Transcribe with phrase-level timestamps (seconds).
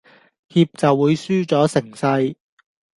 [0.03, 0.07] 怯就
[0.97, 2.35] 會輸咗成世